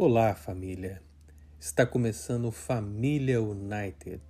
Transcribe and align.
Olá, 0.00 0.32
família! 0.32 1.02
Está 1.58 1.84
começando 1.84 2.52
Família 2.52 3.42
United, 3.42 4.20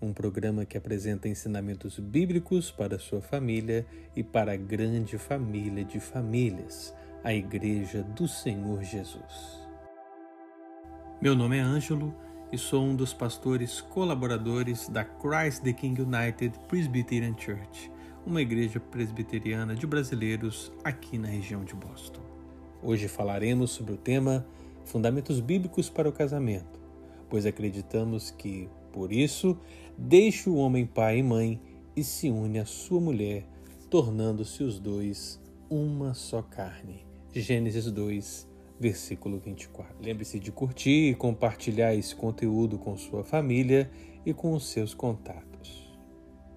um 0.00 0.14
programa 0.14 0.64
que 0.64 0.78
apresenta 0.78 1.28
ensinamentos 1.28 1.98
bíblicos 1.98 2.70
para 2.70 2.98
sua 2.98 3.20
família 3.20 3.84
e 4.16 4.22
para 4.22 4.54
a 4.54 4.56
grande 4.56 5.18
família 5.18 5.84
de 5.84 6.00
famílias, 6.00 6.94
a 7.22 7.34
Igreja 7.34 8.02
do 8.02 8.26
Senhor 8.26 8.82
Jesus. 8.82 9.60
Meu 11.20 11.36
nome 11.36 11.58
é 11.58 11.60
Ângelo 11.60 12.14
e 12.50 12.56
sou 12.56 12.82
um 12.82 12.96
dos 12.96 13.12
pastores 13.12 13.82
colaboradores 13.82 14.88
da 14.88 15.04
Christ 15.04 15.62
the 15.62 15.74
King 15.74 16.00
United 16.00 16.58
Presbyterian 16.66 17.36
Church, 17.36 17.92
uma 18.24 18.40
igreja 18.40 18.80
presbiteriana 18.80 19.74
de 19.74 19.86
brasileiros 19.86 20.72
aqui 20.82 21.18
na 21.18 21.28
região 21.28 21.62
de 21.62 21.74
Boston. 21.74 22.22
Hoje 22.82 23.06
falaremos 23.06 23.72
sobre 23.72 23.92
o 23.92 23.98
tema 23.98 24.46
Fundamentos 24.84 25.40
Bíblicos 25.40 25.88
para 25.88 26.08
o 26.08 26.12
Casamento, 26.12 26.80
pois 27.28 27.46
acreditamos 27.46 28.30
que, 28.30 28.68
por 28.92 29.12
isso, 29.12 29.56
deixe 29.96 30.48
o 30.48 30.56
homem 30.56 30.86
pai 30.86 31.18
e 31.18 31.22
mãe 31.22 31.60
e 31.94 32.02
se 32.02 32.30
une 32.30 32.58
à 32.58 32.64
sua 32.64 33.00
mulher, 33.00 33.46
tornando-se 33.88 34.62
os 34.62 34.78
dois 34.78 35.40
uma 35.68 36.14
só 36.14 36.42
carne. 36.42 37.04
Gênesis 37.32 37.90
2, 37.90 38.48
versículo 38.80 39.38
24. 39.38 39.94
Lembre-se 40.02 40.40
de 40.40 40.50
curtir 40.50 41.10
e 41.10 41.14
compartilhar 41.14 41.94
esse 41.94 42.16
conteúdo 42.16 42.78
com 42.78 42.96
sua 42.96 43.22
família 43.22 43.90
e 44.26 44.34
com 44.34 44.52
os 44.54 44.68
seus 44.68 44.94
contatos. 44.94 45.88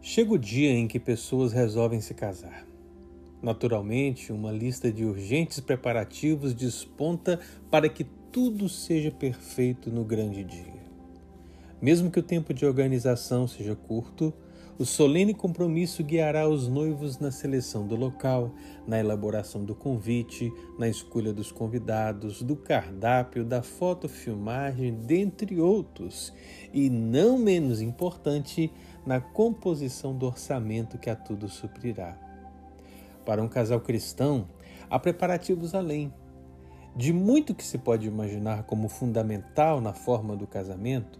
Chega 0.02 0.34
o 0.34 0.38
dia 0.38 0.72
em 0.72 0.88
que 0.88 1.00
pessoas 1.00 1.53
resolvem 1.53 2.02
se 2.02 2.14
casar. 2.14 2.72
Naturalmente, 3.44 4.31
uma 4.31 4.53
lista 4.53 4.89
de 4.89 5.03
urgentes 5.03 5.59
preparativos 5.59 6.53
desponta 6.53 7.41
para 7.69 7.89
que 7.89 8.05
tudo 8.31 8.69
seja 8.69 9.11
perfeito 9.11 9.91
no 9.91 10.05
grande 10.05 10.45
dia. 10.45 10.81
Mesmo 11.81 12.09
que 12.09 12.19
o 12.19 12.23
tempo 12.23 12.53
de 12.53 12.66
organização 12.66 13.45
seja 13.45 13.75
curto, 13.75 14.33
o 14.80 14.85
solene 14.85 15.33
compromisso 15.33 16.02
guiará 16.02 16.47
os 16.47 16.69
noivos 16.69 17.19
na 17.19 17.31
seleção 17.31 17.85
do 17.85 17.97
local, 17.97 18.55
na 18.88 18.97
elaboração 18.97 19.66
do 19.66 19.75
convite, 19.75 20.50
na 20.80 20.88
escolha 20.88 21.33
dos 21.33 21.52
convidados, 21.52 22.41
do 22.41 22.55
cardápio, 22.55 23.44
da 23.44 23.61
fotofilmagem, 23.61 24.94
dentre 24.94 25.59
outros, 25.59 26.33
e 26.73 26.89
não 26.89 27.38
menos 27.38 27.81
importante, 27.81 28.72
na 29.05 29.19
composição 29.19 30.17
do 30.17 30.25
orçamento 30.28 30.97
que 30.97 31.09
a 31.09 31.16
tudo 31.16 31.50
suprirá. 31.50 32.33
Para 33.25 33.41
um 33.41 33.47
casal 33.47 33.79
cristão, 33.79 34.47
há 34.89 34.99
preparativos 34.99 35.73
além 35.73 36.13
de 36.95 37.11
muito 37.11 37.55
que 37.55 37.63
se 37.63 37.77
pode 37.77 38.07
imaginar 38.07 38.63
como 38.63 38.88
fundamental 38.88 39.81
na 39.81 39.93
forma 39.93 40.35
do 40.35 40.45
casamento, 40.45 41.19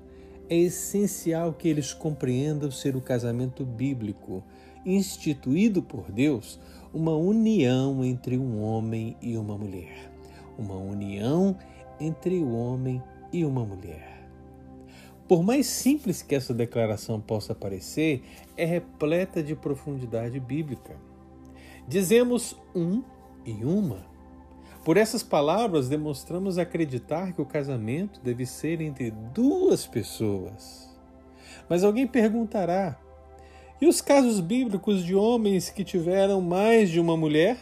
é 0.50 0.56
essencial 0.56 1.54
que 1.54 1.68
eles 1.68 1.94
compreendam 1.94 2.70
ser 2.70 2.96
o 2.96 3.02
casamento 3.02 3.66
bíblico, 3.66 4.44
instituído 4.86 5.82
por 5.82 6.12
Deus, 6.12 6.60
uma 6.94 7.16
união 7.16 8.04
entre 8.04 8.38
um 8.38 8.62
homem 8.62 9.18
e 9.22 9.36
uma 9.38 9.58
mulher. 9.58 10.12
Uma 10.58 10.76
união 10.76 11.58
entre 12.00 12.38
o 12.38 12.54
homem 12.54 13.02
e 13.32 13.44
uma 13.44 13.66
mulher. 13.66 14.28
Por 15.28 15.42
mais 15.42 15.66
simples 15.66 16.22
que 16.22 16.36
essa 16.36 16.54
declaração 16.54 17.20
possa 17.20 17.56
parecer, 17.56 18.22
é 18.56 18.66
repleta 18.66 19.42
de 19.42 19.56
profundidade 19.56 20.40
bíblica. 20.40 20.96
Dizemos 21.88 22.56
um 22.76 23.04
e 23.46 23.64
uma 23.64 24.14
por 24.84 24.98
essas 24.98 25.24
palavras, 25.24 25.88
demonstramos 25.88 26.58
acreditar 26.58 27.32
que 27.32 27.42
o 27.42 27.46
casamento 27.46 28.20
deve 28.22 28.46
ser 28.46 28.82
entre 28.82 29.12
duas 29.12 29.88
pessoas. 29.88 30.94
Mas 31.70 31.86
alguém 31.86 32.06
perguntará: 32.06 33.00
e 33.80 33.88
os 33.88 34.02
casos 34.02 34.42
bíblicos 34.42 35.04
de 35.04 35.16
homens 35.16 35.70
que 35.70 35.86
tiveram 35.86 36.42
mais 36.42 36.90
de 36.90 37.00
uma 37.00 37.16
mulher? 37.16 37.58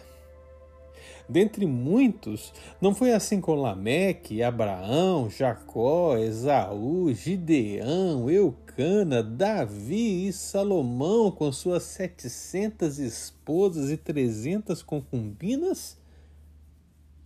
Dentre 1.32 1.66
muitos, 1.66 2.52
não 2.82 2.94
foi 2.94 3.14
assim 3.14 3.40
com 3.40 3.56
Lameque, 3.56 4.44
Abraão, 4.44 5.30
Jacó, 5.30 6.18
Esaú, 6.18 7.14
Gideão, 7.14 8.30
Eucana, 8.30 9.24
Davi 9.24 10.28
e 10.28 10.34
Salomão 10.34 11.32
com 11.32 11.50
suas 11.54 11.84
setecentas 11.84 13.00
esposas 13.00 13.90
e 13.90 13.96
trezentas 13.96 14.84
concubinas? 14.84 15.98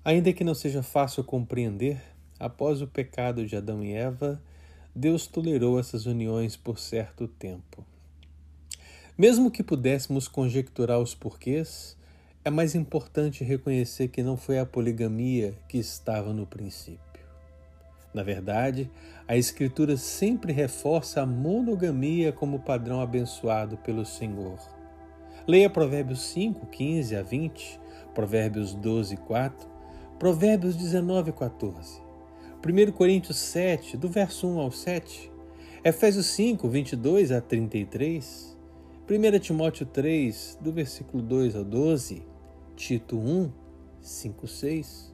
Ainda 0.03 0.31
que 0.31 0.43
não 0.43 0.53
seja 0.53 0.83
fácil 0.83 1.23
compreender, 1.23 1.99
após 2.39 2.83
o 2.83 2.87
pecado 2.87 3.43
de 3.43 3.55
Adão 3.55 3.83
e 3.83 3.91
Eva, 3.91 4.39
Deus 4.95 5.25
tolerou 5.25 5.79
essas 5.79 6.05
uniões 6.05 6.55
por 6.55 6.77
certo 6.77 7.27
tempo. 7.27 7.83
Mesmo 9.17 9.49
que 9.49 9.63
pudéssemos 9.63 10.27
conjecturar 10.27 10.99
os 10.99 11.16
porquês, 11.16 11.97
é 12.45 12.51
mais 12.51 12.75
importante 12.75 13.44
reconhecer 13.44 14.07
que 14.09 14.22
não 14.22 14.38
foi 14.38 14.59
a 14.59 14.66
poligamia 14.67 15.56
que 15.67 15.79
estava 15.79 16.31
no 16.31 16.45
princípio. 16.45 17.00
Na 18.13 18.22
verdade, 18.22 18.89
a 19.28 19.35
Escritura 19.35 19.97
sempre 19.97 20.53
reforça 20.53 21.23
a 21.23 21.25
monogamia 21.25 22.31
como 22.31 22.59
padrão 22.59 23.01
abençoado 23.01 23.78
pelo 23.78 24.05
Senhor. 24.05 24.59
Leia 25.47 25.72
Provérbios 25.72 26.22
5, 26.22 26.67
15 26.67 27.16
a 27.16 27.23
20, 27.23 27.79
Provérbios 28.13 28.75
12, 28.75 29.17
4 29.17 29.67
Provérbios 30.19 30.75
19, 30.75 31.31
14. 31.31 32.00
1 32.63 32.91
Coríntios 32.91 33.38
7, 33.38 33.97
do 33.97 34.07
verso 34.07 34.47
1 34.47 34.59
ao 34.59 34.72
7. 34.72 35.31
Efésios 35.84 36.28
5, 36.28 36.69
22 36.69 37.31
a 37.31 37.41
33. 37.41 38.55
1 39.09 39.39
Timóteo 39.39 39.85
3, 39.88 40.59
do 40.61 40.72
versículo 40.72 41.22
2 41.22 41.55
ao 41.55 41.63
12. 41.63 42.34
Tito 42.75 43.17
1, 43.17 43.51
5, 44.01 44.47
6. 44.47 45.13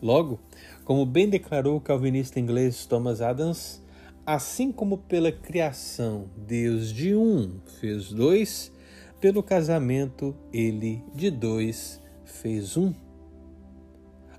Logo, 0.00 0.38
como 0.84 1.04
bem 1.04 1.28
declarou 1.28 1.76
o 1.76 1.80
calvinista 1.80 2.38
inglês 2.38 2.86
Thomas 2.86 3.20
Adams, 3.20 3.82
assim 4.24 4.70
como 4.70 4.98
pela 4.98 5.32
criação 5.32 6.28
Deus 6.36 6.92
de 6.92 7.14
um 7.14 7.58
fez 7.80 8.12
dois, 8.12 8.72
pelo 9.20 9.42
casamento 9.42 10.36
ele 10.52 11.02
de 11.14 11.30
dois 11.30 12.00
fez 12.24 12.76
um 12.76 12.92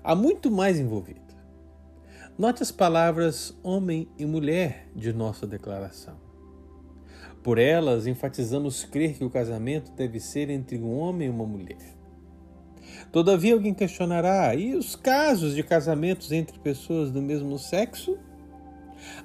há 0.02 0.14
muito 0.14 0.50
mais 0.50 0.78
envolvido. 0.78 1.20
Note 2.38 2.62
as 2.62 2.72
palavras 2.72 3.54
homem 3.62 4.08
e 4.18 4.24
mulher 4.24 4.88
de 4.96 5.12
nossa 5.12 5.46
declaração. 5.46 6.16
Por 7.42 7.58
elas, 7.58 8.06
enfatizamos 8.06 8.84
crer 8.84 9.16
que 9.16 9.24
o 9.24 9.30
casamento 9.30 9.92
deve 9.92 10.20
ser 10.20 10.50
entre 10.50 10.78
um 10.78 10.98
homem 10.98 11.28
e 11.28 11.30
uma 11.30 11.46
mulher. 11.46 11.99
Todavia, 13.12 13.54
alguém 13.54 13.74
questionará: 13.74 14.54
e 14.54 14.74
os 14.74 14.94
casos 14.96 15.54
de 15.54 15.62
casamentos 15.62 16.32
entre 16.32 16.58
pessoas 16.58 17.10
do 17.10 17.20
mesmo 17.20 17.58
sexo? 17.58 18.18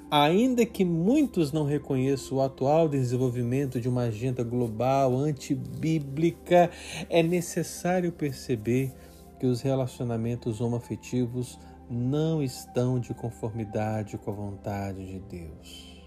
Ainda 0.09 0.65
que 0.65 0.85
muitos 0.85 1.51
não 1.51 1.65
reconheçam 1.65 2.37
o 2.37 2.41
atual 2.41 2.87
desenvolvimento 2.87 3.81
de 3.81 3.89
uma 3.89 4.03
agenda 4.03 4.43
global 4.43 5.15
antibíblica, 5.15 6.69
é 7.09 7.21
necessário 7.21 8.11
perceber 8.11 8.93
que 9.39 9.45
os 9.45 9.61
relacionamentos 9.61 10.61
homoafetivos 10.61 11.59
não 11.89 12.41
estão 12.41 12.99
de 12.99 13.13
conformidade 13.13 14.17
com 14.17 14.31
a 14.31 14.33
vontade 14.33 15.05
de 15.05 15.19
Deus. 15.19 16.01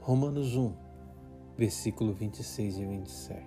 Romanos 0.00 0.54
1, 0.54 0.72
versículo 1.56 2.12
26 2.12 2.78
e 2.78 2.84
27. 2.84 3.44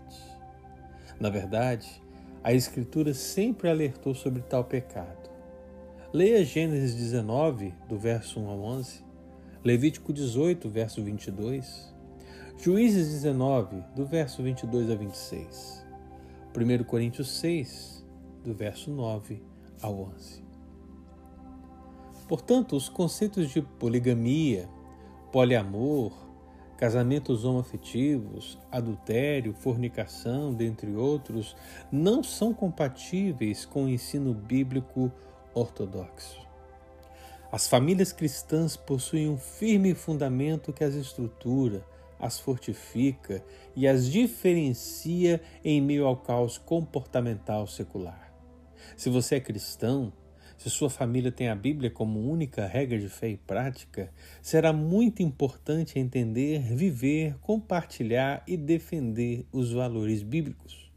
Na 1.19 1.29
verdade, 1.29 2.01
a 2.47 2.53
Escritura 2.53 3.13
sempre 3.13 3.69
alertou 3.69 4.15
sobre 4.15 4.41
tal 4.41 4.63
pecado. 4.63 5.29
Leia 6.13 6.45
Gênesis 6.45 6.95
19, 6.95 7.73
do 7.89 7.97
verso 7.97 8.39
1 8.39 8.47
ao 8.47 8.61
11, 8.61 9.03
Levítico 9.65 10.13
18, 10.13 10.69
verso 10.69 11.03
22, 11.03 11.93
Juízes 12.57 13.09
19, 13.09 13.83
do 13.93 14.05
verso 14.05 14.41
22 14.41 14.89
a 14.89 14.95
26, 14.95 15.85
1 16.55 16.83
Coríntios 16.85 17.37
6, 17.37 18.05
do 18.45 18.53
verso 18.53 18.91
9 18.91 19.43
ao 19.81 20.03
11. 20.15 20.41
Portanto, 22.29 22.77
os 22.77 22.87
conceitos 22.87 23.49
de 23.49 23.61
poligamia, 23.61 24.69
poliamor, 25.33 26.13
casamentos 26.77 27.43
homoafetivos, 27.43 28.57
adultério, 28.71 29.53
fornicação, 29.53 30.53
dentre 30.53 30.91
outros, 30.91 31.55
não 31.91 32.23
são 32.23 32.53
compatíveis 32.53 33.65
com 33.65 33.85
o 33.85 33.89
ensino 33.89 34.33
bíblico 34.33 35.11
ortodoxo. 35.53 36.45
As 37.51 37.67
famílias 37.67 38.11
cristãs 38.11 38.77
possuem 38.77 39.27
um 39.27 39.37
firme 39.37 39.95
fundamento 39.95 40.71
que 40.71 40.83
as 40.83 40.93
estrutura, 40.93 41.83
as 42.19 42.39
fortifica 42.39 43.43
e 43.75 43.87
as 43.87 44.05
diferencia 44.05 45.41
em 45.63 45.81
meio 45.81 46.05
ao 46.05 46.17
caos 46.17 46.57
comportamental 46.57 47.65
secular. 47.65 48.31
Se 48.95 49.09
você 49.09 49.35
é 49.35 49.39
cristão, 49.39 50.13
se 50.57 50.69
sua 50.69 50.89
família 50.89 51.31
tem 51.31 51.49
a 51.49 51.55
Bíblia 51.55 51.91
como 51.91 52.19
única 52.19 52.65
regra 52.65 52.97
de 52.97 53.07
fé 53.07 53.29
e 53.29 53.37
prática, 53.37 54.11
será 54.41 54.73
muito 54.73 55.21
importante 55.21 55.99
entender, 55.99 56.61
viver, 56.75 57.35
compartilhar 57.41 58.43
e 58.47 58.57
defender 58.57 59.45
os 59.51 59.71
valores 59.71 60.23
bíblicos. 60.23 60.87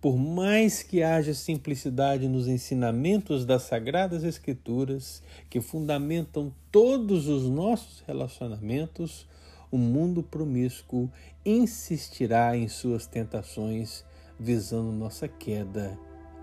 Por 0.00 0.16
mais 0.16 0.82
que 0.82 1.02
haja 1.02 1.34
simplicidade 1.34 2.28
nos 2.28 2.48
ensinamentos 2.48 3.44
das 3.44 3.62
Sagradas 3.62 4.24
Escrituras, 4.24 5.22
que 5.50 5.60
fundamentam 5.60 6.52
todos 6.70 7.28
os 7.28 7.48
nossos 7.50 8.02
relacionamentos, 8.06 9.26
o 9.70 9.76
mundo 9.76 10.22
promíscuo 10.22 11.10
insistirá 11.44 12.56
em 12.56 12.68
suas 12.68 13.06
tentações, 13.06 14.04
visando 14.38 14.92
nossa 14.92 15.26
queda 15.28 15.98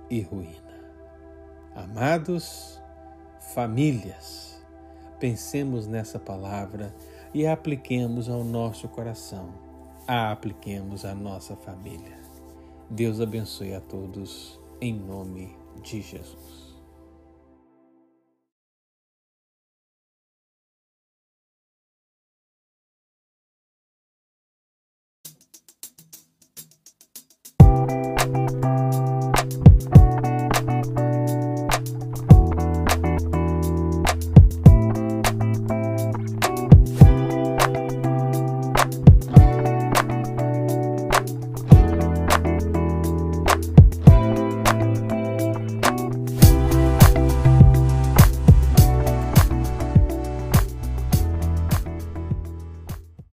e 0.09 0.21
ruína. 0.21 0.62
Amados, 1.75 2.79
famílias, 3.55 4.63
pensemos 5.19 5.87
nessa 5.87 6.19
palavra 6.19 6.93
e 7.33 7.47
a 7.47 7.53
apliquemos 7.53 8.29
ao 8.29 8.43
nosso 8.43 8.87
coração, 8.87 9.49
a 10.07 10.31
apliquemos 10.31 11.03
à 11.03 11.15
nossa 11.15 11.55
família. 11.55 12.21
Deus 12.91 13.19
abençoe 13.19 13.73
a 13.73 13.81
todos, 13.81 14.59
em 14.79 14.93
nome 14.93 15.57
de 15.81 15.99
Jesus. 15.99 16.72